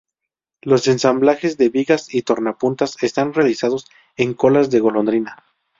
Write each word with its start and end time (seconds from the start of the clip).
Los 0.63 0.87
ensamblajes 0.87 1.57
de 1.57 1.69
vigas 1.69 2.11
y 2.11 2.23
tornapuntas 2.23 2.97
están 3.03 3.35
realizados 3.35 3.85
en 4.17 4.33
colas 4.33 4.71
de 4.71 4.79
golondrina. 4.79 5.43